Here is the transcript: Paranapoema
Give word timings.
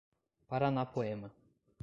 Paranapoema 0.49 1.29